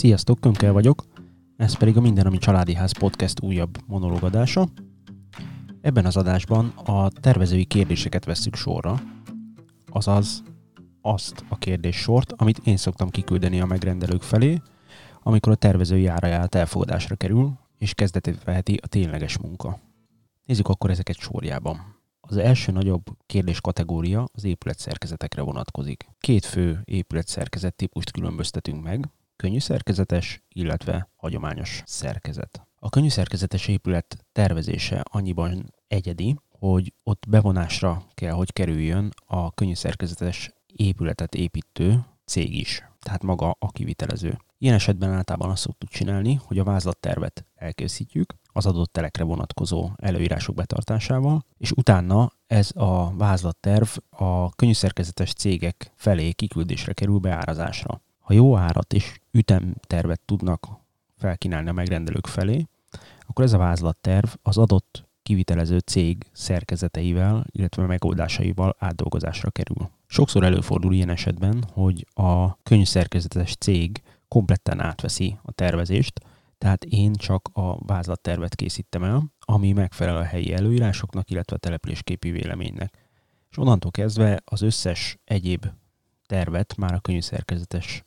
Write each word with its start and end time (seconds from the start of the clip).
Sziasztok, 0.00 0.40
Kömkel 0.40 0.72
vagyok, 0.72 1.04
ez 1.56 1.76
pedig 1.76 1.96
a 1.96 2.00
Minden, 2.00 2.26
ami 2.26 2.38
Családi 2.38 2.74
Ház 2.74 2.98
podcast 2.98 3.42
újabb 3.42 3.78
monológadása. 3.86 4.68
Ebben 5.80 6.04
az 6.04 6.16
adásban 6.16 6.66
a 6.66 7.08
tervezői 7.08 7.64
kérdéseket 7.64 8.24
vesszük 8.24 8.54
sorra, 8.54 9.02
azaz 9.86 10.42
azt 11.00 11.44
a 11.48 11.58
kérdés 11.58 11.96
sort, 11.96 12.32
amit 12.32 12.60
én 12.64 12.76
szoktam 12.76 13.10
kiküldeni 13.10 13.60
a 13.60 13.66
megrendelők 13.66 14.22
felé, 14.22 14.60
amikor 15.22 15.52
a 15.52 15.56
tervezői 15.56 16.06
áraját 16.06 16.54
elfogadásra 16.54 17.14
kerül, 17.14 17.52
és 17.78 17.94
kezdetét 17.94 18.44
veheti 18.44 18.78
a 18.82 18.86
tényleges 18.86 19.38
munka. 19.38 19.78
Nézzük 20.46 20.68
akkor 20.68 20.90
ezeket 20.90 21.16
sorjában. 21.16 21.96
Az 22.20 22.36
első 22.36 22.72
nagyobb 22.72 23.02
kérdés 23.26 23.60
kategória 23.60 24.26
az 24.32 24.44
épületszerkezetekre 24.44 25.42
vonatkozik. 25.42 26.08
Két 26.18 26.44
fő 26.44 26.80
épületszerkezet 26.84 27.74
típust 27.74 28.10
különböztetünk 28.10 28.82
meg, 28.82 29.08
könnyű 29.40 29.58
szerkezetes, 29.58 30.42
illetve 30.48 31.10
hagyományos 31.16 31.82
szerkezet. 31.86 32.66
A 32.74 32.88
könnyű 32.88 33.08
szerkezetes 33.08 33.68
épület 33.68 34.24
tervezése 34.32 35.02
annyiban 35.10 35.74
egyedi, 35.88 36.36
hogy 36.48 36.92
ott 37.02 37.24
bevonásra 37.28 38.02
kell, 38.14 38.32
hogy 38.32 38.52
kerüljön 38.52 39.10
a 39.26 39.52
könnyű 39.52 39.74
szerkezetes 39.74 40.50
épületet 40.66 41.34
építő 41.34 42.04
cég 42.24 42.54
is, 42.54 42.82
tehát 42.98 43.22
maga 43.22 43.56
a 43.58 43.70
kivitelező. 43.70 44.38
Ilyen 44.58 44.74
esetben 44.74 45.12
általában 45.12 45.50
azt 45.50 45.62
szoktuk 45.62 45.88
csinálni, 45.88 46.40
hogy 46.44 46.58
a 46.58 46.64
vázlattervet 46.64 47.46
elkészítjük, 47.54 48.34
az 48.52 48.66
adott 48.66 48.92
telekre 48.92 49.24
vonatkozó 49.24 49.90
előírások 49.96 50.54
betartásával, 50.54 51.44
és 51.56 51.70
utána 51.70 52.32
ez 52.46 52.70
a 52.74 53.16
vázlatterv 53.16 53.88
a 54.10 54.50
könnyűszerkezetes 54.50 55.32
cégek 55.32 55.92
felé 55.96 56.32
kiküldésre 56.32 56.92
kerül 56.92 57.18
beárazásra. 57.18 58.02
Ha 58.18 58.36
jó 58.36 58.56
árat 58.56 58.92
és 58.92 59.19
ütemtervet 59.30 60.20
tudnak 60.24 60.66
felkínálni 61.16 61.68
a 61.68 61.72
megrendelők 61.72 62.26
felé, 62.26 62.66
akkor 63.20 63.44
ez 63.44 63.52
a 63.52 63.58
vázlatterv 63.58 64.28
az 64.42 64.58
adott 64.58 65.08
kivitelező 65.22 65.78
cég 65.78 66.26
szerkezeteivel, 66.32 67.46
illetve 67.50 67.86
megoldásaival 67.86 68.76
átdolgozásra 68.78 69.50
kerül. 69.50 69.90
Sokszor 70.06 70.44
előfordul 70.44 70.92
ilyen 70.94 71.08
esetben, 71.08 71.64
hogy 71.72 72.06
a 72.14 72.56
könyvszerkezetes 72.62 73.54
cég 73.56 74.02
kompletten 74.28 74.80
átveszi 74.80 75.38
a 75.42 75.52
tervezést, 75.52 76.20
tehát 76.58 76.84
én 76.84 77.12
csak 77.12 77.48
a 77.52 77.84
vázlattervet 77.84 78.54
készítem 78.54 79.02
el, 79.02 79.32
ami 79.40 79.72
megfelel 79.72 80.16
a 80.16 80.24
helyi 80.24 80.52
előírásoknak, 80.52 81.30
illetve 81.30 81.56
a 81.56 81.58
településképi 81.58 82.30
véleménynek. 82.30 83.08
És 83.50 83.58
onnantól 83.58 83.90
kezdve 83.90 84.42
az 84.44 84.62
összes 84.62 85.18
egyéb 85.24 85.66
tervet 86.26 86.76
már 86.76 86.94
a 86.94 87.00
könyvszerkezetes 87.00 88.04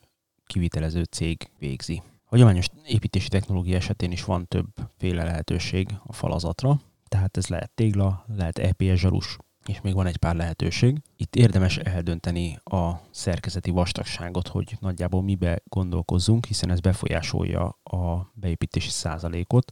kivitelező 0.53 1.03
cég 1.03 1.49
végzi. 1.59 2.01
Hagyományos 2.23 2.67
építési 2.85 3.27
technológia 3.27 3.75
esetén 3.75 4.11
is 4.11 4.23
van 4.23 4.47
többféle 4.47 5.23
lehetőség 5.23 5.87
a 6.03 6.13
falazatra, 6.13 6.81
tehát 7.07 7.37
ez 7.37 7.47
lehet 7.47 7.71
tégla, 7.75 8.25
lehet 8.27 8.59
EPS 8.59 8.99
zsarus, 8.99 9.37
és 9.65 9.81
még 9.81 9.93
van 9.93 10.05
egy 10.05 10.17
pár 10.17 10.35
lehetőség. 10.35 11.01
Itt 11.15 11.35
érdemes 11.35 11.77
eldönteni 11.77 12.59
a 12.63 12.91
szerkezeti 13.11 13.71
vastagságot, 13.71 14.47
hogy 14.47 14.77
nagyjából 14.79 15.21
mibe 15.21 15.61
gondolkozzunk, 15.63 16.45
hiszen 16.45 16.69
ez 16.69 16.79
befolyásolja 16.79 17.79
a 17.83 18.31
beépítési 18.33 18.89
százalékot, 18.89 19.71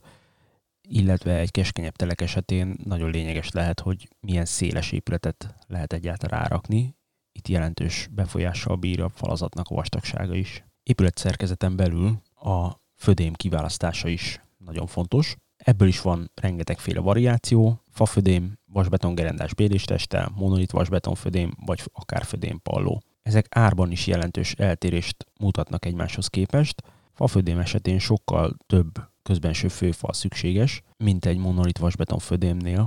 illetve 0.87 1.37
egy 1.37 1.51
keskenyebb 1.51 1.95
telek 1.95 2.21
esetén 2.21 2.75
nagyon 2.83 3.09
lényeges 3.09 3.49
lehet, 3.49 3.79
hogy 3.79 4.07
milyen 4.19 4.45
széles 4.45 4.91
épületet 4.91 5.55
lehet 5.67 5.93
egyáltalán 5.93 6.41
rárakni. 6.41 6.95
Itt 7.31 7.47
jelentős 7.47 8.07
befolyással 8.11 8.75
bír 8.75 9.01
a 9.01 9.09
falazatnak 9.09 9.67
a 9.69 9.75
vastagsága 9.75 10.35
is. 10.35 10.63
Épületszerkezeten 10.91 11.75
belül 11.75 12.21
a 12.35 12.71
födém 12.95 13.33
kiválasztása 13.33 14.07
is 14.07 14.41
nagyon 14.57 14.87
fontos. 14.87 15.35
Ebből 15.57 15.87
is 15.87 16.01
van 16.01 16.31
rengetegféle 16.35 16.99
variáció, 16.99 17.81
fafödém, 17.89 18.57
vasbetongerendás 18.65 19.53
bélésteste, 19.53 20.29
monolit 20.35 20.71
vasbetonfödém, 20.71 21.53
vagy 21.65 21.81
akár 21.93 22.23
födémpalló. 22.23 23.01
Ezek 23.21 23.45
árban 23.49 23.91
is 23.91 24.07
jelentős 24.07 24.53
eltérést 24.53 25.25
mutatnak 25.39 25.85
egymáshoz 25.85 26.27
képest. 26.27 26.83
Fafödém 27.13 27.59
esetén 27.59 27.99
sokkal 27.99 28.57
több 28.67 28.91
közbenső 29.23 29.67
főfal 29.67 30.13
szükséges, 30.13 30.81
mint 30.97 31.25
egy 31.25 31.37
monolit 31.37 31.77
vasbeton 31.77 32.19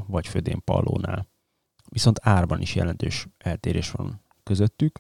vagy 0.07 0.27
födémpallónál. 0.27 1.27
Viszont 1.89 2.21
árban 2.23 2.61
is 2.61 2.75
jelentős 2.75 3.27
eltérés 3.39 3.91
van 3.91 4.23
közöttük, 4.43 4.99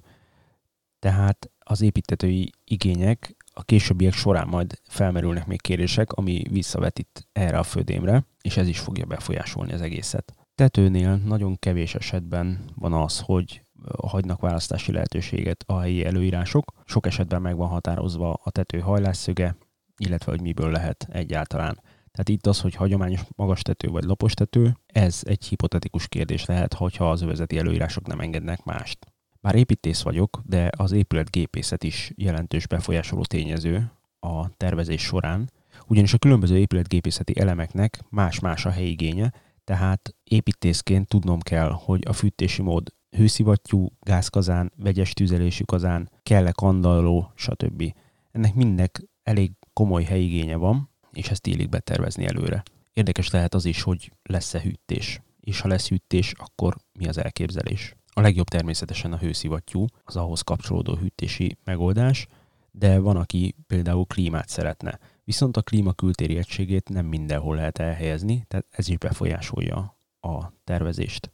tehát 1.04 1.50
az 1.59 1.81
építetői 1.81 2.50
igények 2.65 3.37
a 3.53 3.62
későbbiek 3.62 4.12
során 4.12 4.48
majd 4.48 4.81
felmerülnek 4.88 5.47
még 5.47 5.60
kérdések, 5.60 6.12
ami 6.12 6.42
visszavetít 6.50 7.28
erre 7.32 7.59
a 7.59 7.62
födémre, 7.62 8.26
és 8.41 8.56
ez 8.56 8.69
is 8.69 8.78
fogja 8.78 9.04
befolyásolni 9.04 9.72
az 9.72 9.81
egészet. 9.81 10.34
Tetőnél 10.54 11.16
nagyon 11.16 11.59
kevés 11.59 11.94
esetben 11.94 12.64
van 12.75 12.93
az, 12.93 13.20
hogy 13.20 13.62
hagynak 14.03 14.41
választási 14.41 14.93
lehetőséget 14.93 15.64
a 15.66 15.78
helyi 15.78 16.04
előírások. 16.04 16.72
Sok 16.84 17.06
esetben 17.06 17.43
meg 17.43 17.56
van 17.56 17.69
határozva 17.69 18.41
a 18.43 18.50
tető 18.50 18.78
hajlásszöge, 18.78 19.56
illetve 19.97 20.31
hogy 20.31 20.41
miből 20.41 20.70
lehet 20.70 21.06
egyáltalán. 21.10 21.81
Tehát 22.12 22.28
itt 22.28 22.47
az, 22.47 22.60
hogy 22.60 22.75
hagyományos 22.75 23.20
magas 23.37 23.62
tető 23.62 23.88
vagy 23.88 24.04
lapos 24.04 24.34
tető, 24.34 24.76
ez 24.87 25.20
egy 25.25 25.44
hipotetikus 25.44 26.09
kérdés 26.09 26.44
lehet, 26.44 26.75
hogyha 26.75 27.10
az 27.10 27.22
övezeti 27.22 27.59
előírások 27.59 28.06
nem 28.06 28.20
engednek 28.20 28.62
mást. 28.62 29.13
Bár 29.44 29.55
építész 29.55 30.03
vagyok, 30.03 30.41
de 30.47 30.71
az 30.77 30.93
épületgépészet 30.93 31.84
is 31.84 32.12
jelentős 32.16 32.66
befolyásoló 32.66 33.22
tényező 33.25 33.91
a 34.21 34.56
tervezés 34.56 35.03
során, 35.03 35.50
ugyanis 35.87 36.12
a 36.12 36.19
különböző 36.19 36.59
épületgépészeti 36.59 37.41
elemeknek 37.41 37.99
más-más 38.09 38.66
a 38.66 38.71
helyigénye, 38.71 39.32
tehát 39.65 40.15
építészként 40.25 41.09
tudnom 41.09 41.41
kell, 41.41 41.71
hogy 41.71 42.03
a 42.06 42.12
fűtési 42.12 42.62
mód 42.62 42.93
hőszivattyú, 43.16 43.88
gázkazán, 44.00 44.72
vegyes 44.77 45.12
tüzelésű 45.12 45.65
kazán, 45.65 46.11
kell-e 46.22 46.50
kandalló, 46.50 47.32
stb. 47.34 47.94
Ennek 48.32 48.55
mindnek 48.55 49.03
elég 49.22 49.53
komoly 49.72 50.03
helyigénye 50.03 50.56
van, 50.56 50.91
és 51.12 51.28
ezt 51.31 51.47
illik 51.47 51.69
betervezni 51.69 52.26
előre. 52.26 52.62
Érdekes 52.93 53.31
lehet 53.31 53.55
az 53.55 53.65
is, 53.65 53.82
hogy 53.82 54.12
lesz-e 54.22 54.61
hűtés, 54.61 55.21
és 55.41 55.61
ha 55.61 55.69
lesz 55.69 55.88
hűtés, 55.88 56.32
akkor 56.37 56.76
mi 56.99 57.09
az 57.09 57.19
elképzelés. 57.19 57.94
A 58.16 58.20
legjobb 58.20 58.48
természetesen 58.48 59.12
a 59.12 59.19
hőszivattyú, 59.19 59.84
az 60.04 60.16
ahhoz 60.16 60.41
kapcsolódó 60.41 60.94
hűtési 60.94 61.56
megoldás, 61.64 62.26
de 62.70 62.98
van, 62.98 63.16
aki 63.16 63.54
például 63.66 64.04
klímát 64.04 64.48
szeretne. 64.48 64.98
Viszont 65.25 65.56
a 65.56 65.62
klíma 65.62 65.92
kültéri 65.92 66.36
egységét 66.36 66.88
nem 66.88 67.06
mindenhol 67.06 67.56
lehet 67.56 67.78
elhelyezni, 67.78 68.44
tehát 68.48 68.66
ez 68.70 68.88
is 68.88 68.98
befolyásolja 68.98 69.97
a 70.20 70.52
tervezést. 70.64 71.32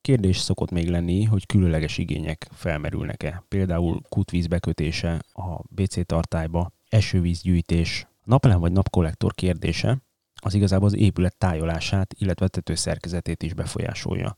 Kérdés 0.00 0.38
szokott 0.38 0.70
még 0.70 0.88
lenni, 0.88 1.24
hogy 1.24 1.46
különleges 1.46 1.98
igények 1.98 2.48
felmerülnek-e. 2.52 3.44
Például 3.48 4.02
kútvíz 4.08 4.46
bekötése 4.46 5.24
a 5.32 5.60
BC 5.68 6.06
tartályba, 6.06 6.72
esővízgyűjtés, 6.88 8.06
napelem 8.24 8.60
vagy 8.60 8.72
napkollektor 8.72 9.34
kérdése, 9.34 9.98
az 10.34 10.54
igazából 10.54 10.86
az 10.86 10.96
épület 10.96 11.36
tájolását, 11.36 12.14
illetve 12.18 12.48
tetőszerkezetét 12.48 13.42
is 13.42 13.54
befolyásolja. 13.54 14.36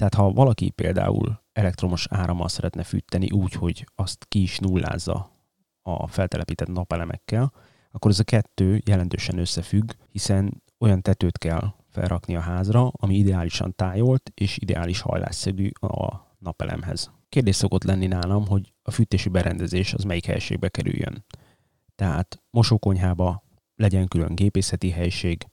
Tehát 0.00 0.14
ha 0.14 0.32
valaki 0.32 0.70
például 0.70 1.42
elektromos 1.52 2.06
árammal 2.10 2.48
szeretne 2.48 2.82
fűteni 2.82 3.30
úgy, 3.30 3.52
hogy 3.52 3.86
azt 3.94 4.24
ki 4.28 4.42
is 4.42 4.58
nullázza 4.58 5.30
a 5.82 6.06
feltelepített 6.06 6.68
napelemekkel, 6.68 7.52
akkor 7.90 8.10
ez 8.10 8.18
a 8.18 8.24
kettő 8.24 8.80
jelentősen 8.84 9.38
összefügg, 9.38 9.90
hiszen 10.10 10.62
olyan 10.78 11.02
tetőt 11.02 11.38
kell 11.38 11.74
felrakni 11.88 12.36
a 12.36 12.40
házra, 12.40 12.88
ami 12.88 13.14
ideálisan 13.14 13.74
tájolt 13.74 14.30
és 14.34 14.58
ideális 14.60 15.00
hajlásszögű 15.00 15.70
a 15.80 16.34
napelemhez. 16.38 17.10
Kérdés 17.28 17.56
szokott 17.56 17.84
lenni 17.84 18.06
nálam, 18.06 18.46
hogy 18.46 18.72
a 18.82 18.90
fűtési 18.90 19.28
berendezés 19.28 19.94
az 19.94 20.04
melyik 20.04 20.26
helységbe 20.26 20.68
kerüljön. 20.68 21.24
Tehát 21.94 22.42
mosókonyhába 22.50 23.42
legyen 23.76 24.08
külön 24.08 24.34
gépészeti 24.34 24.90
helység. 24.90 25.46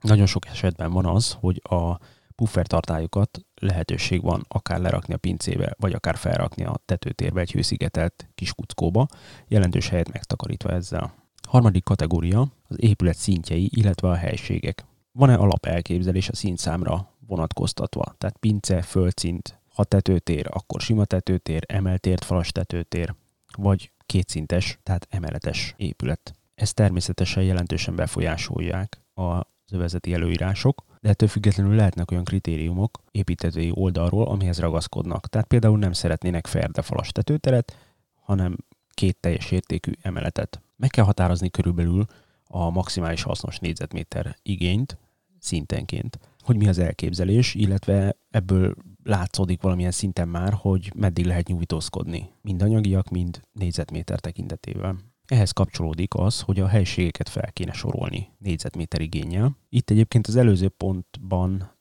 Nagyon 0.00 0.26
sok 0.26 0.46
esetben 0.46 0.92
van 0.92 1.06
az, 1.06 1.32
hogy 1.32 1.60
a 1.64 1.98
puffertartályokat 2.34 3.40
lehetőség 3.62 4.22
van 4.22 4.44
akár 4.48 4.80
lerakni 4.80 5.14
a 5.14 5.18
pincébe, 5.18 5.74
vagy 5.78 5.92
akár 5.92 6.16
felrakni 6.16 6.64
a 6.64 6.80
tetőtérbe 6.84 7.40
egy 7.40 7.52
hőszigetelt 7.52 8.28
kis 8.34 8.52
kuckóba, 8.52 9.06
jelentős 9.48 9.88
helyet 9.88 10.12
megtakarítva 10.12 10.70
ezzel. 10.70 11.14
Harmadik 11.48 11.84
kategória 11.84 12.52
az 12.68 12.76
épület 12.78 13.16
szintjei, 13.16 13.70
illetve 13.74 14.08
a 14.08 14.14
helységek. 14.14 14.84
Van-e 15.12 15.34
alapelképzelés 15.34 16.28
a 16.28 16.34
szintszámra 16.34 17.14
vonatkoztatva? 17.26 18.14
Tehát 18.18 18.36
pince, 18.36 18.82
földszint, 18.82 19.60
ha 19.74 19.84
tetőtér, 19.84 20.46
akkor 20.50 20.80
sima 20.80 21.04
tetőtér, 21.04 21.64
emeltért 21.66 22.24
falas 22.24 22.52
tetőtér, 22.52 23.14
vagy 23.56 23.90
kétszintes, 24.06 24.78
tehát 24.82 25.06
emeletes 25.10 25.74
épület. 25.76 26.34
Ez 26.54 26.72
természetesen 26.72 27.42
jelentősen 27.42 27.96
befolyásolják 27.96 29.00
a 29.14 29.40
övezeti 29.70 30.14
előírások, 30.14 30.84
de 31.02 31.08
ettől 31.08 31.28
függetlenül 31.28 31.74
lehetnek 31.74 32.10
olyan 32.10 32.24
kritériumok 32.24 33.02
építetői 33.10 33.70
oldalról, 33.74 34.26
amihez 34.26 34.58
ragaszkodnak. 34.58 35.28
Tehát 35.28 35.46
például 35.46 35.78
nem 35.78 35.92
szeretnének 35.92 36.46
falas 36.46 37.12
tetőteret, 37.12 37.76
hanem 38.20 38.56
két 38.94 39.16
teljes 39.20 39.50
értékű 39.50 39.92
emeletet. 40.02 40.60
Meg 40.76 40.90
kell 40.90 41.04
határozni 41.04 41.50
körülbelül 41.50 42.04
a 42.46 42.70
maximális 42.70 43.22
hasznos 43.22 43.58
négyzetméter 43.58 44.36
igényt 44.42 44.98
szintenként, 45.38 46.18
hogy 46.38 46.56
mi 46.56 46.68
az 46.68 46.78
elképzelés, 46.78 47.54
illetve 47.54 48.16
ebből 48.30 48.74
látszódik 49.04 49.62
valamilyen 49.62 49.90
szinten 49.90 50.28
már, 50.28 50.52
hogy 50.52 50.92
meddig 50.94 51.24
lehet 51.24 51.48
nyújtózkodni, 51.48 52.30
mind 52.40 52.62
anyagiak, 52.62 53.08
mind 53.08 53.42
négyzetméter 53.52 54.20
tekintetében. 54.20 55.11
Ehhez 55.32 55.50
kapcsolódik 55.50 56.14
az, 56.14 56.40
hogy 56.40 56.60
a 56.60 56.66
helységeket 56.66 57.28
fel 57.28 57.52
kéne 57.52 57.72
sorolni 57.72 58.28
négyzetméter 58.38 59.00
igényel. 59.00 59.56
Itt 59.68 59.90
egyébként 59.90 60.26
az 60.26 60.36
előző 60.36 60.68
pontban 60.68 61.78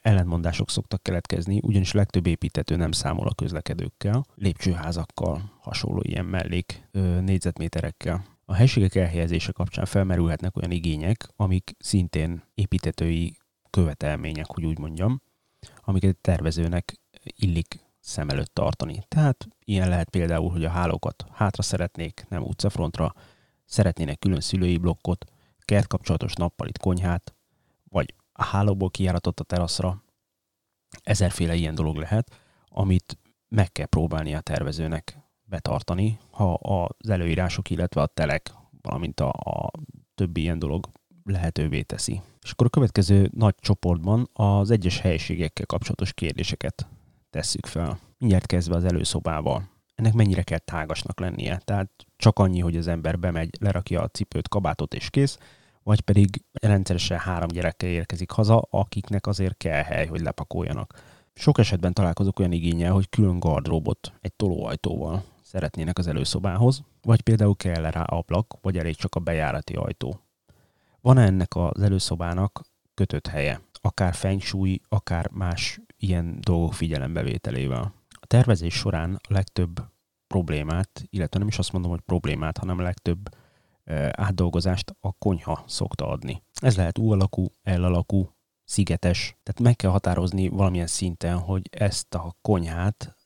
ellentmondások 0.00 0.70
szoktak 0.70 1.02
keletkezni, 1.02 1.60
ugyanis 1.62 1.94
a 1.94 1.96
legtöbb 1.96 2.26
építető 2.26 2.76
nem 2.76 2.92
számol 2.92 3.26
a 3.26 3.34
közlekedőkkel, 3.34 4.24
lépcsőházakkal, 4.34 5.52
hasonló 5.60 6.00
ilyen 6.02 6.24
mellék 6.24 6.88
ö, 6.90 7.20
négyzetméterekkel. 7.20 8.24
A 8.44 8.54
helységek 8.54 8.94
elhelyezése 8.94 9.52
kapcsán 9.52 9.84
felmerülhetnek 9.84 10.56
olyan 10.56 10.70
igények, 10.70 11.28
amik 11.36 11.76
szintén 11.78 12.42
építetői 12.54 13.36
követelmények, 13.70 14.46
hogy 14.46 14.64
úgy 14.64 14.78
mondjam, 14.78 15.22
amiket 15.76 16.16
tervezőnek 16.16 17.00
illik 17.22 17.87
szem 18.08 18.28
előtt 18.28 18.54
tartani. 18.54 19.02
Tehát 19.08 19.48
ilyen 19.64 19.88
lehet 19.88 20.10
például, 20.10 20.50
hogy 20.50 20.64
a 20.64 20.70
hálókat 20.70 21.24
hátra 21.32 21.62
szeretnék, 21.62 22.26
nem 22.28 22.42
utcafrontra, 22.42 23.14
szeretnének 23.64 24.18
külön 24.18 24.40
szülői 24.40 24.76
blokkot, 24.76 25.24
kertkapcsolatos 25.58 26.32
nappalit 26.32 26.78
konyhát, 26.78 27.34
vagy 27.84 28.14
a 28.32 28.44
hálóból 28.44 28.90
kijáratott 28.90 29.40
a 29.40 29.44
teraszra. 29.44 30.02
Ezerféle 31.02 31.54
ilyen 31.54 31.74
dolog 31.74 31.96
lehet, 31.96 32.40
amit 32.68 33.18
meg 33.48 33.72
kell 33.72 33.86
próbálni 33.86 34.34
a 34.34 34.40
tervezőnek 34.40 35.18
betartani, 35.44 36.18
ha 36.30 36.54
az 36.54 37.08
előírások, 37.08 37.70
illetve 37.70 38.00
a 38.00 38.06
telek, 38.06 38.54
valamint 38.82 39.20
a, 39.20 39.28
a 39.28 39.70
többi 40.14 40.40
ilyen 40.40 40.58
dolog 40.58 40.88
lehetővé 41.24 41.82
teszi. 41.82 42.20
És 42.42 42.50
akkor 42.50 42.66
a 42.66 42.70
következő 42.70 43.30
nagy 43.34 43.54
csoportban 43.54 44.28
az 44.32 44.70
egyes 44.70 45.00
helyiségekkel 45.00 45.66
kapcsolatos 45.66 46.12
kérdéseket 46.12 46.88
tesszük 47.30 47.66
fel. 47.66 47.98
Mindjárt 48.18 48.46
kezdve 48.46 48.76
az 48.76 48.84
előszobával. 48.84 49.68
Ennek 49.94 50.12
mennyire 50.12 50.42
kell 50.42 50.58
tágasnak 50.58 51.20
lennie? 51.20 51.60
Tehát 51.64 51.90
csak 52.16 52.38
annyi, 52.38 52.60
hogy 52.60 52.76
az 52.76 52.86
ember 52.86 53.18
bemegy, 53.18 53.56
lerakja 53.60 54.00
a 54.00 54.08
cipőt, 54.08 54.48
kabátot 54.48 54.94
és 54.94 55.10
kész, 55.10 55.38
vagy 55.82 56.00
pedig 56.00 56.42
rendszeresen 56.52 57.18
három 57.18 57.48
gyerekkel 57.48 57.88
érkezik 57.88 58.30
haza, 58.30 58.66
akiknek 58.70 59.26
azért 59.26 59.56
kell 59.56 59.82
hely, 59.82 60.06
hogy 60.06 60.20
lepakoljanak. 60.20 61.02
Sok 61.34 61.58
esetben 61.58 61.92
találkozok 61.92 62.38
olyan 62.38 62.52
igényel, 62.52 62.92
hogy 62.92 63.08
külön 63.08 63.38
gardróbot 63.38 64.12
egy 64.20 64.32
tolóajtóval 64.32 65.24
szeretnének 65.42 65.98
az 65.98 66.06
előszobához, 66.06 66.82
vagy 67.02 67.20
például 67.20 67.56
kell 67.56 67.90
rá 67.90 68.02
ablak, 68.02 68.54
vagy 68.60 68.78
elég 68.78 68.96
csak 68.96 69.14
a 69.14 69.20
bejárati 69.20 69.74
ajtó. 69.74 70.20
Van-e 71.00 71.24
ennek 71.24 71.56
az 71.56 71.82
előszobának 71.82 72.60
kötött 72.94 73.26
helye? 73.26 73.60
Akár 73.80 74.14
fengsúly, 74.14 74.80
akár 74.88 75.28
más 75.30 75.80
ilyen 75.98 76.38
dolgok 76.40 76.74
figyelembevételével. 76.74 77.94
A 78.08 78.26
tervezés 78.26 78.74
során 78.74 79.14
a 79.14 79.32
legtöbb 79.32 79.82
problémát, 80.26 81.04
illetve 81.10 81.38
nem 81.38 81.48
is 81.48 81.58
azt 81.58 81.72
mondom, 81.72 81.90
hogy 81.90 82.00
problémát, 82.00 82.58
hanem 82.58 82.78
a 82.78 82.82
legtöbb 82.82 83.28
átdolgozást 84.10 84.96
a 85.00 85.12
konyha 85.12 85.64
szokta 85.66 86.08
adni. 86.08 86.42
Ez 86.60 86.76
lehet 86.76 86.98
U 86.98 87.10
alakú, 87.12 87.46
L 87.62 87.82
alakú, 87.82 88.36
szigetes, 88.64 89.36
tehát 89.42 89.60
meg 89.60 89.76
kell 89.76 89.90
határozni 89.90 90.48
valamilyen 90.48 90.86
szinten, 90.86 91.38
hogy 91.38 91.68
ezt 91.70 92.14
a 92.14 92.36
konyhát 92.40 93.16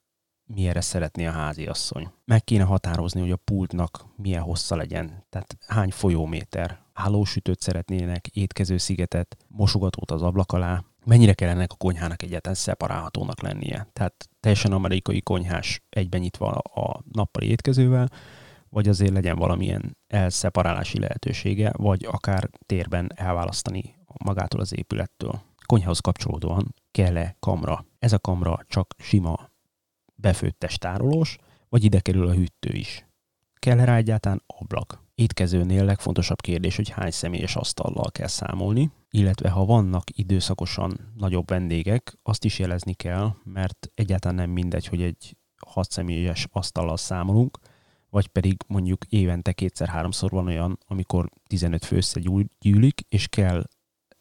milyenre 0.45 0.81
szeretné 0.81 1.27
a 1.27 1.31
háziasszony. 1.31 2.11
Meg 2.25 2.45
kéne 2.45 2.65
határozni, 2.65 3.21
hogy 3.21 3.31
a 3.31 3.37
pultnak 3.37 4.05
milyen 4.17 4.43
hossza 4.43 4.77
legyen, 4.77 5.27
tehát 5.31 5.57
hány 5.67 5.91
folyóméter. 5.91 6.81
Hálósütőt 6.93 7.61
szeretnének, 7.61 8.27
étkező 8.27 8.77
szigetet, 8.77 9.37
mosogatót 9.49 10.11
az 10.11 10.23
ablak 10.23 10.53
alá, 10.53 10.85
mennyire 11.05 11.33
kell 11.33 11.49
ennek 11.49 11.73
a 11.73 11.77
konyhának 11.77 12.23
egyáltalán 12.23 12.57
szeparálhatónak 12.57 13.43
lennie. 13.43 13.89
Tehát 13.93 14.29
teljesen 14.41 14.73
amerikai 14.73 15.21
konyhás 15.23 15.83
egyben 15.91 16.21
nyitva 16.21 16.51
a 16.51 17.03
nappali 17.13 17.49
étkezővel, 17.49 18.09
vagy 18.69 18.89
azért 18.89 19.13
legyen 19.13 19.37
valamilyen 19.37 19.97
elszeparálási 20.07 20.99
lehetősége, 20.99 21.73
vagy 21.77 22.05
akár 22.05 22.51
térben 22.67 23.11
elválasztani 23.15 23.95
magától 24.25 24.61
az 24.61 24.77
épülettől. 24.77 25.41
Konyhához 25.67 25.99
kapcsolódóan 25.99 26.75
kell-e 26.91 27.37
kamra? 27.41 27.85
Ez 27.99 28.13
a 28.13 28.19
kamra 28.19 28.59
csak 28.69 28.95
sima 28.99 29.51
befőttes 30.15 30.79
tárolós, 30.79 31.37
vagy 31.69 31.85
ide 31.85 32.01
kerül 32.01 32.27
a 32.27 32.33
hűtő 32.33 32.75
is? 32.75 33.07
Kell 33.55 33.77
rá 33.77 33.97
egyáltalán 33.97 34.43
ablak? 34.47 35.03
Étkezőnél 35.15 35.85
legfontosabb 35.85 36.41
kérdés, 36.41 36.77
hogy 36.77 36.89
hány 36.89 37.11
személyes 37.11 37.57
asztallal 37.57 38.11
kell 38.11 38.27
számolni, 38.27 38.91
illetve 39.11 39.51
ha 39.51 39.65
vannak 39.65 40.19
időszakosan 40.19 41.13
nagyobb 41.17 41.49
vendégek, 41.49 42.19
azt 42.23 42.45
is 42.45 42.59
jelezni 42.59 42.95
kell, 42.95 43.35
mert 43.45 43.91
egyáltalán 43.95 44.37
nem 44.37 44.51
mindegy, 44.51 44.87
hogy 44.87 45.03
egy 45.03 45.37
hat 45.67 45.91
személyes 45.91 46.47
asztallal 46.51 46.97
számolunk, 46.97 47.59
vagy 48.11 48.27
pedig 48.27 48.57
mondjuk 48.67 49.05
évente 49.05 49.53
kétszer-háromszor 49.53 50.31
van 50.31 50.47
olyan, 50.47 50.79
amikor 50.87 51.29
15 51.47 51.85
fő 51.85 51.97
összegyűlik, 51.97 53.01
és 53.09 53.29
kell 53.29 53.65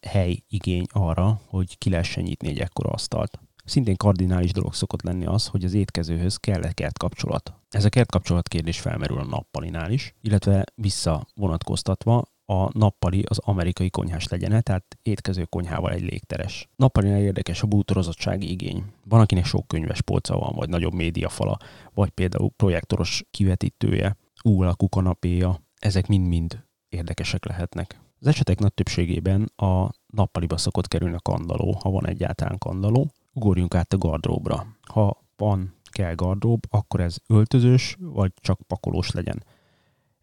hely 0.01 0.43
igény 0.47 0.85
arra, 0.89 1.41
hogy 1.45 1.77
ki 1.77 1.89
lehessen 1.89 2.23
nyitni 2.23 2.47
egy 2.47 2.59
ekkora 2.59 2.89
asztalt. 2.89 3.39
Szintén 3.65 3.95
kardinális 3.95 4.51
dolog 4.51 4.73
szokott 4.73 5.01
lenni 5.01 5.25
az, 5.25 5.47
hogy 5.47 5.63
az 5.63 5.73
étkezőhöz 5.73 6.35
kell 6.35 6.63
egy 6.63 6.73
kertkapcsolat. 6.73 7.61
Ez 7.71 7.85
a 7.85 7.89
kertkapcsolat 7.89 8.47
kérdés 8.47 8.79
felmerül 8.79 9.18
a 9.18 9.25
nappalinál 9.25 9.91
is, 9.91 10.15
illetve 10.21 10.63
vissza 10.75 11.27
vonatkoztatva 11.35 12.23
a 12.45 12.77
nappali 12.77 13.23
az 13.27 13.38
amerikai 13.38 13.89
konyhás 13.89 14.27
legyen, 14.27 14.63
tehát 14.63 14.97
étkező 15.01 15.44
konyhával 15.44 15.91
egy 15.91 16.01
légteres. 16.01 16.69
Nappalinál 16.75 17.19
érdekes 17.19 17.62
a 17.62 17.68
bútorozottsági 17.68 18.51
igény. 18.51 18.83
Van, 19.06 19.19
akinek 19.19 19.45
sok 19.45 19.68
könyves 19.68 20.01
polca 20.01 20.38
van, 20.38 20.56
vagy 20.56 20.69
nagyobb 20.69 20.94
médiafala, 20.94 21.57
vagy 21.94 22.09
például 22.09 22.50
projektoros 22.56 23.23
kivetítője, 23.31 24.17
U 24.44 24.62
alakú 24.62 24.89
kanapéja, 24.89 25.62
ezek 25.79 26.07
mind-mind 26.07 26.63
érdekesek 26.89 27.45
lehetnek. 27.45 28.00
Az 28.19 28.27
esetek 28.27 28.59
nagy 28.59 28.74
többségében 28.74 29.51
a 29.56 29.89
nappaliba 30.07 30.57
szokott 30.57 30.88
kerülni 30.88 31.15
a 31.15 31.21
kandaló, 31.21 31.77
ha 31.81 31.89
van 31.89 32.07
egyáltalán 32.07 32.57
kandaló. 32.57 33.12
Ugorjunk 33.33 33.75
át 33.75 33.94
a 33.94 33.97
gardróbra. 33.97 34.65
Ha 34.81 35.24
van 35.35 35.81
kell 36.01 36.15
gardrób, 36.15 36.65
akkor 36.70 37.00
ez 37.00 37.17
öltözős, 37.27 37.98
vagy 38.00 38.31
csak 38.36 38.62
pakolós 38.67 39.12
legyen. 39.12 39.43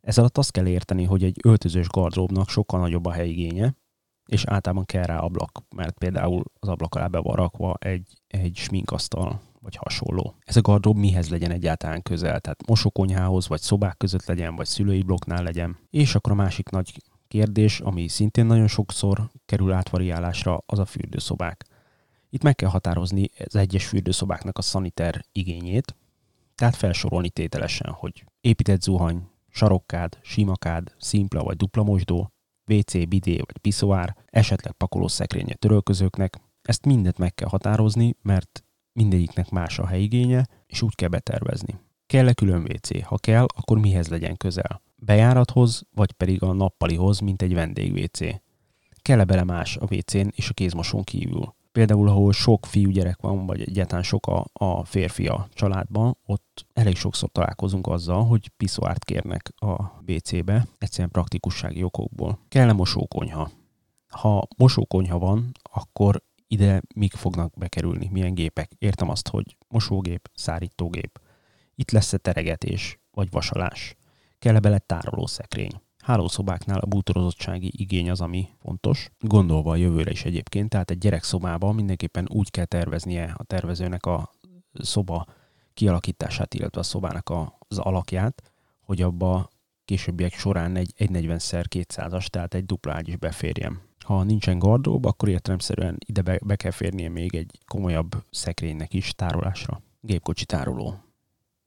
Ez 0.00 0.18
alatt 0.18 0.38
azt 0.38 0.50
kell 0.50 0.66
érteni, 0.66 1.04
hogy 1.04 1.24
egy 1.24 1.36
öltözős 1.44 1.88
gardróbnak 1.88 2.48
sokkal 2.48 2.80
nagyobb 2.80 3.06
a 3.06 3.12
helyigénye, 3.12 3.74
és 4.26 4.44
általában 4.44 4.84
kell 4.84 5.04
rá 5.04 5.18
ablak, 5.18 5.62
mert 5.76 5.98
például 5.98 6.42
az 6.58 6.68
ablak 6.68 6.94
alá 6.94 7.06
be 7.06 7.18
van 7.18 7.36
rakva 7.36 7.76
egy, 7.78 8.12
egy 8.26 8.56
sminkasztal, 8.56 9.40
vagy 9.60 9.76
hasonló. 9.76 10.34
Ez 10.44 10.56
a 10.56 10.60
gardrób 10.60 10.96
mihez 10.96 11.28
legyen 11.28 11.50
egyáltalán 11.50 12.02
közel, 12.02 12.40
tehát 12.40 12.66
mosókonyhához, 12.66 13.48
vagy 13.48 13.60
szobák 13.60 13.96
között 13.96 14.24
legyen, 14.26 14.56
vagy 14.56 14.66
szülői 14.66 15.02
blokknál 15.02 15.42
legyen. 15.42 15.76
És 15.90 16.14
akkor 16.14 16.32
a 16.32 16.34
másik 16.34 16.68
nagy 16.68 17.02
kérdés, 17.28 17.80
ami 17.80 18.08
szintén 18.08 18.46
nagyon 18.46 18.66
sokszor 18.66 19.30
kerül 19.46 19.72
átvariálásra, 19.72 20.62
az 20.66 20.78
a 20.78 20.84
fürdőszobák. 20.84 21.64
Itt 22.30 22.42
meg 22.42 22.54
kell 22.54 22.68
határozni 22.68 23.30
az 23.44 23.56
egyes 23.56 23.86
fürdőszobáknak 23.86 24.58
a 24.58 24.62
szaniter 24.62 25.24
igényét, 25.32 25.96
tehát 26.54 26.76
felsorolni 26.76 27.30
tételesen, 27.30 27.90
hogy 27.92 28.24
épített 28.40 28.82
zuhany, 28.82 29.28
sarokkád, 29.48 30.18
simakád, 30.22 30.94
szimpla 30.98 31.42
vagy 31.42 31.56
dupla 31.56 31.82
mosdó, 31.82 32.32
WC, 32.66 33.08
bidé 33.08 33.36
vagy 33.36 33.58
piszoár, 33.60 34.16
esetleg 34.26 34.72
pakolószekrénye 34.72 35.54
törölközőknek. 35.54 36.40
Ezt 36.62 36.84
mindet 36.84 37.18
meg 37.18 37.34
kell 37.34 37.48
határozni, 37.48 38.16
mert 38.22 38.64
mindegyiknek 38.92 39.50
más 39.50 39.78
a 39.78 39.86
helyigénye, 39.86 40.46
és 40.66 40.82
úgy 40.82 40.94
kell 40.94 41.08
betervezni. 41.08 41.78
Kell-e 42.06 42.32
külön 42.32 42.62
WC? 42.62 43.04
Ha 43.04 43.16
kell, 43.16 43.46
akkor 43.56 43.78
mihez 43.78 44.08
legyen 44.08 44.36
közel? 44.36 44.82
Bejárathoz, 44.96 45.82
vagy 45.90 46.12
pedig 46.12 46.42
a 46.42 46.52
nappalihoz, 46.52 47.18
mint 47.18 47.42
egy 47.42 47.54
vendég 47.54 47.92
WC? 47.92 48.18
Kell-e 49.02 49.24
bele 49.24 49.44
más 49.44 49.76
a 49.76 49.94
WC-n 49.94 50.28
és 50.30 50.48
a 50.48 50.54
kézmosón 50.54 51.04
kívül? 51.04 51.56
Például, 51.78 52.08
ahol 52.08 52.32
sok 52.32 52.66
fiúgyerek 52.66 53.20
van, 53.20 53.46
vagy 53.46 53.60
egyáltalán 53.60 54.02
sok 54.02 54.26
a, 54.26 54.44
a 54.52 54.84
férfi 54.84 55.26
a 55.26 55.48
családban, 55.52 56.16
ott 56.26 56.66
elég 56.72 56.96
sokszor 56.96 57.28
találkozunk 57.30 57.86
azzal, 57.86 58.24
hogy 58.24 58.48
piszoárt 58.48 59.04
kérnek 59.04 59.52
a 59.56 59.82
WC-be, 60.06 60.66
egyszerűen 60.78 61.10
praktikussági 61.10 61.82
okokból. 61.82 62.38
Kell-e 62.48 62.72
mosókonyha? 62.72 63.50
Ha 64.08 64.48
mosókonyha 64.56 65.18
van, 65.18 65.50
akkor 65.62 66.22
ide 66.46 66.82
mik 66.94 67.14
fognak 67.14 67.58
bekerülni, 67.58 68.08
milyen 68.12 68.34
gépek. 68.34 68.70
Értem 68.78 69.08
azt, 69.08 69.28
hogy 69.28 69.56
mosógép, 69.68 70.30
szárítógép. 70.34 71.20
Itt 71.74 71.90
lesz-e 71.90 72.16
teregetés, 72.16 73.00
vagy 73.10 73.30
vasalás. 73.30 73.96
Kell-e 74.38 74.60
bele 74.60 74.78
tárolószekrény? 74.78 75.80
Hálószobáknál 76.08 76.78
a 76.78 76.86
bútorozottsági 76.86 77.72
igény 77.76 78.10
az, 78.10 78.20
ami 78.20 78.48
fontos, 78.62 79.10
gondolva 79.20 79.70
a 79.70 79.76
jövőre 79.76 80.10
is 80.10 80.24
egyébként, 80.24 80.68
tehát 80.68 80.90
egy 80.90 80.98
gyerekszobában 80.98 81.74
mindenképpen 81.74 82.28
úgy 82.32 82.50
kell 82.50 82.64
terveznie 82.64 83.34
a 83.36 83.44
tervezőnek 83.44 84.06
a 84.06 84.30
szoba 84.72 85.26
kialakítását, 85.74 86.54
illetve 86.54 86.80
a 86.80 86.84
szobának 86.84 87.32
az 87.58 87.78
alakját, 87.78 88.42
hogy 88.80 89.02
abba 89.02 89.50
későbbiek 89.84 90.32
során 90.32 90.76
egy 90.76 90.92
140x200-as, 90.98 92.26
tehát 92.26 92.54
egy 92.54 92.64
dupla 92.64 93.00
is 93.02 93.16
beférjem. 93.16 93.80
Ha 94.04 94.22
nincsen 94.22 94.58
gardrób, 94.58 95.04
akkor 95.04 95.28
értelemszerűen 95.28 95.96
ide 96.06 96.22
be, 96.22 96.38
be 96.44 96.56
kell 96.56 96.70
férnie 96.70 97.08
még 97.08 97.34
egy 97.34 97.58
komolyabb 97.66 98.24
szekrénynek 98.30 98.94
is 98.94 99.12
tárolásra. 99.14 99.80
Gépkocsi 100.00 100.44
tároló. 100.44 100.94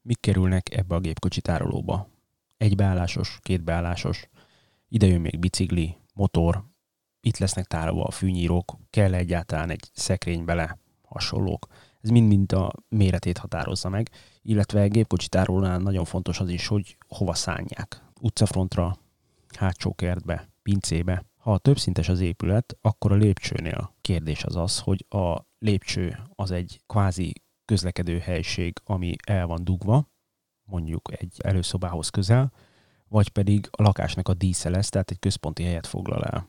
Mik 0.02 0.20
kerülnek 0.20 0.74
ebbe 0.76 0.94
a 0.94 1.00
gépkocsi 1.00 1.40
tárolóba? 1.40 2.11
Egybeállásos, 2.62 3.38
kétbeállásos, 3.40 4.28
ide 4.88 5.06
jön 5.06 5.20
még 5.20 5.38
bicikli, 5.38 5.96
motor, 6.14 6.64
itt 7.20 7.38
lesznek 7.38 7.64
tárolva 7.66 8.04
a 8.04 8.10
fűnyírók, 8.10 8.76
kell 8.90 9.14
egyáltalán 9.14 9.70
egy 9.70 9.90
szekrény 9.92 10.44
bele, 10.44 10.78
hasonlók. 11.02 11.66
Ez 12.00 12.10
mind-mind 12.10 12.52
a 12.52 12.72
méretét 12.88 13.38
határozza 13.38 13.88
meg, 13.88 14.10
illetve 14.42 14.86
gépkocsi 14.88 15.28
tárolónál 15.28 15.78
nagyon 15.78 16.04
fontos 16.04 16.40
az 16.40 16.48
is, 16.48 16.66
hogy 16.66 16.96
hova 17.08 17.34
szánják. 17.34 18.02
Utcafrontra, 18.20 18.98
hátsó 19.56 19.94
kertbe, 19.94 20.48
pincébe. 20.62 21.24
Ha 21.36 21.58
többszintes 21.58 22.08
az 22.08 22.20
épület, 22.20 22.76
akkor 22.80 23.12
a 23.12 23.16
lépcsőnél 23.16 23.94
kérdés 24.00 24.44
az 24.44 24.56
az, 24.56 24.78
hogy 24.78 25.06
a 25.08 25.46
lépcső 25.58 26.18
az 26.34 26.50
egy 26.50 26.80
kvázi 26.86 27.32
közlekedő 27.64 28.18
helység, 28.18 28.78
ami 28.84 29.14
el 29.26 29.46
van 29.46 29.64
dugva, 29.64 30.11
mondjuk 30.72 31.20
egy 31.20 31.34
előszobához 31.38 32.08
közel, 32.08 32.52
vagy 33.08 33.28
pedig 33.28 33.68
a 33.70 33.82
lakásnak 33.82 34.28
a 34.28 34.34
dísze 34.34 34.70
lesz, 34.70 34.88
tehát 34.88 35.10
egy 35.10 35.18
központi 35.18 35.62
helyet 35.62 35.86
foglal 35.86 36.24
el. 36.24 36.48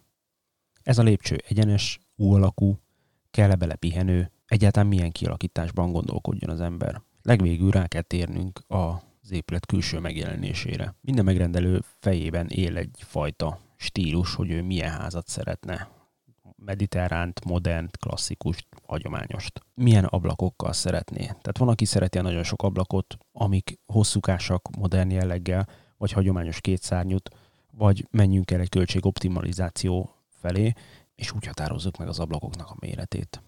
Ez 0.83 0.97
a 0.97 1.03
lépcső 1.03 1.37
egyenes, 1.47 1.99
U 2.15 2.33
alakú, 2.33 2.79
kell-e 3.31 3.55
bele 3.55 3.75
pihenő, 3.75 4.31
egyáltalán 4.45 4.87
milyen 4.87 5.11
kialakításban 5.11 5.91
gondolkodjon 5.91 6.49
az 6.49 6.61
ember. 6.61 7.01
Legvégül 7.21 7.71
rá 7.71 7.87
kell 7.87 8.01
térnünk 8.01 8.59
az 8.67 9.31
épület 9.31 9.65
külső 9.65 9.99
megjelenésére. 9.99 10.95
Minden 11.01 11.25
megrendelő 11.25 11.81
fejében 11.99 12.47
él 12.47 12.77
egyfajta 12.77 13.59
stílus, 13.75 14.35
hogy 14.35 14.51
ő 14.51 14.61
milyen 14.61 14.91
házat 14.91 15.27
szeretne. 15.27 15.87
Mediterránt, 16.65 17.45
modern, 17.45 17.89
klasszikus, 17.99 18.67
hagyományost. 18.85 19.61
Milyen 19.73 20.05
ablakokkal 20.05 20.73
szeretné. 20.73 21.21
Tehát 21.21 21.57
van, 21.57 21.67
aki 21.67 21.85
szereti 21.85 22.17
a 22.17 22.21
nagyon 22.21 22.43
sok 22.43 22.63
ablakot, 22.63 23.17
amik 23.31 23.79
hosszúkásak, 23.85 24.69
modern 24.77 25.11
jelleggel, 25.11 25.67
vagy 25.97 26.11
hagyományos 26.11 26.61
kétszárnyút, 26.61 27.29
vagy 27.71 28.07
menjünk 28.11 28.51
el 28.51 28.59
egy 28.59 28.69
költségoptimalizáció 28.69 30.15
felé, 30.29 30.73
és 31.15 31.31
úgy 31.31 31.45
határozzuk 31.45 31.97
meg 31.97 32.07
az 32.07 32.19
ablakoknak 32.19 32.69
a 32.69 32.77
méretét. 32.79 33.41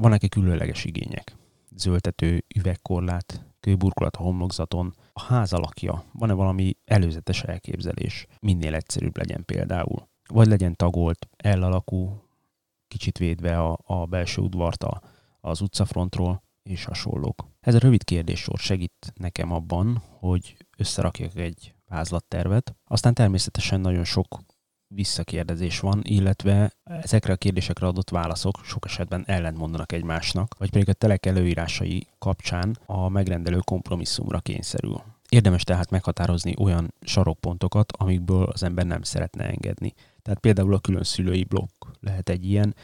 Vannak-e 0.00 0.28
különleges 0.28 0.84
igények? 0.84 1.36
Zöldető, 1.76 2.44
üvegkorlát, 2.54 3.44
kőburkolat 3.60 4.16
a 4.16 4.22
homlokzaton, 4.22 4.94
a 5.12 5.22
ház 5.22 5.52
alakja, 5.52 6.04
van-e 6.12 6.32
valami 6.32 6.76
előzetes 6.84 7.42
elképzelés, 7.42 8.26
minél 8.40 8.74
egyszerűbb 8.74 9.16
legyen 9.16 9.44
például. 9.44 10.08
Vagy 10.26 10.46
legyen 10.46 10.76
tagolt, 10.76 11.28
elalakú, 11.36 12.22
kicsit 12.90 13.18
védve 13.18 13.58
a, 13.58 13.78
a 13.84 14.06
belső 14.06 14.42
udvart 14.42 14.82
a, 14.82 15.02
az 15.40 15.60
utcafrontról, 15.60 16.42
és 16.62 16.84
hasonlók. 16.84 17.48
Ez 17.60 17.74
a 17.74 17.78
rövid 17.78 18.04
kérdéssor 18.04 18.58
segít 18.58 19.12
nekem 19.14 19.52
abban, 19.52 20.02
hogy 20.18 20.56
összerakjak 20.76 21.36
egy 21.36 21.74
vázlattervet. 21.88 22.76
Aztán 22.84 23.14
természetesen 23.14 23.80
nagyon 23.80 24.04
sok 24.04 24.38
visszakérdezés 24.94 25.80
van, 25.80 26.00
illetve 26.02 26.72
ezekre 26.84 27.32
a 27.32 27.36
kérdésekre 27.36 27.86
adott 27.86 28.10
válaszok 28.10 28.60
sok 28.64 28.84
esetben 28.84 29.24
ellentmondanak 29.26 29.92
egymásnak, 29.92 30.54
vagy 30.58 30.70
pedig 30.70 30.88
a 30.88 30.92
telek 30.92 31.26
előírásai 31.26 32.06
kapcsán 32.18 32.78
a 32.86 33.08
megrendelő 33.08 33.58
kompromisszumra 33.64 34.40
kényszerül. 34.40 35.02
Érdemes 35.28 35.64
tehát 35.64 35.90
meghatározni 35.90 36.54
olyan 36.58 36.94
sarokpontokat, 37.00 37.92
amikből 37.92 38.44
az 38.44 38.62
ember 38.62 38.86
nem 38.86 39.02
szeretne 39.02 39.44
engedni. 39.44 39.94
Tehát 40.30 40.44
például 40.44 40.74
a 40.74 40.80
külön 40.80 41.02
szülői 41.02 41.44
blokk 41.44 41.84
lehet 42.00 42.28
egy 42.28 42.44
ilyen, 42.44 42.74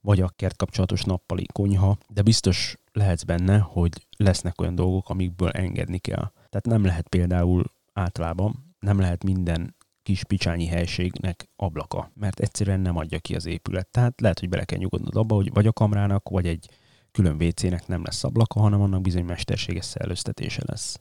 vagy 0.00 0.20
a 0.20 0.28
kert 0.28 0.56
kapcsolatos 0.56 1.02
nappali 1.02 1.46
konyha, 1.52 1.98
de 2.08 2.22
biztos 2.22 2.76
lehetsz 2.92 3.22
benne, 3.22 3.58
hogy 3.58 4.06
lesznek 4.16 4.60
olyan 4.60 4.74
dolgok, 4.74 5.08
amikből 5.08 5.50
engedni 5.50 5.98
kell. 5.98 6.32
Tehát 6.32 6.66
nem 6.66 6.84
lehet 6.84 7.08
például 7.08 7.64
általában, 7.92 8.74
nem 8.78 8.98
lehet 8.98 9.24
minden 9.24 9.76
kis 10.02 10.24
picsányi 10.24 10.66
helységnek 10.66 11.48
ablaka, 11.56 12.10
mert 12.14 12.40
egyszerűen 12.40 12.80
nem 12.80 12.96
adja 12.96 13.18
ki 13.18 13.34
az 13.34 13.46
épület. 13.46 13.88
Tehát 13.88 14.20
lehet, 14.20 14.38
hogy 14.38 14.48
bele 14.48 14.64
kell 14.64 14.78
nyugodnod 14.78 15.16
abba, 15.16 15.34
hogy 15.34 15.52
vagy 15.52 15.66
a 15.66 15.72
kamrának, 15.72 16.28
vagy 16.28 16.46
egy 16.46 16.68
külön 17.12 17.42
WC-nek 17.42 17.86
nem 17.86 18.04
lesz 18.04 18.24
ablaka, 18.24 18.60
hanem 18.60 18.80
annak 18.80 19.00
bizony 19.00 19.24
mesterséges 19.24 19.84
szellőztetése 19.84 20.62
lesz. 20.66 21.00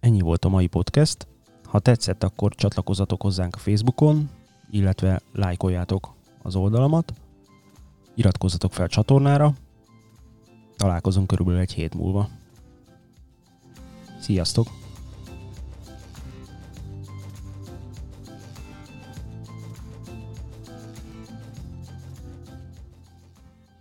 Ennyi 0.00 0.20
volt 0.20 0.44
a 0.44 0.48
mai 0.48 0.66
podcast. 0.66 1.26
Ha 1.72 1.78
tetszett, 1.78 2.22
akkor 2.22 2.54
csatlakozzatok 2.54 3.22
hozzánk 3.22 3.54
a 3.54 3.58
Facebookon, 3.58 4.30
illetve 4.70 5.20
lájkoljátok 5.32 6.14
az 6.42 6.54
oldalamat, 6.54 7.12
iratkozzatok 8.14 8.72
fel 8.72 8.84
a 8.84 8.88
csatornára, 8.88 9.54
találkozunk 10.76 11.26
körülbelül 11.26 11.60
egy 11.60 11.72
hét 11.72 11.94
múlva. 11.94 12.28
Sziasztok! 14.20 14.81